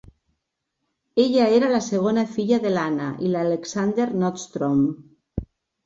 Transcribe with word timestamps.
Ella 1.23 1.45
era 1.59 1.69
la 1.75 1.83
segona 1.89 2.25
filla 2.39 2.61
de 2.65 2.73
l"Anna 2.73 3.13
i 3.27 3.31
l"Alexander 3.33 4.13
Nordstrom. 4.27 4.85